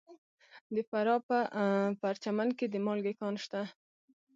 [0.73, 1.37] د فراه په
[2.01, 3.61] پرچمن کې د مالګې کان شته.